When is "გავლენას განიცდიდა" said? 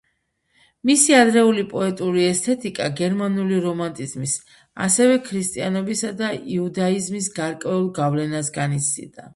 8.03-9.29